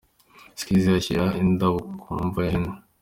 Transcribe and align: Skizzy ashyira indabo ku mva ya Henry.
Skizzy 0.59 0.91
ashyira 0.99 1.25
indabo 1.41 1.77
ku 2.01 2.09
mva 2.27 2.39
ya 2.45 2.51
Henry. 2.55 2.73